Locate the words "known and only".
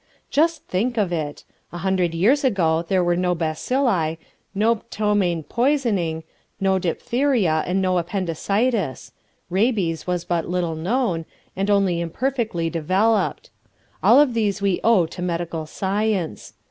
10.75-12.01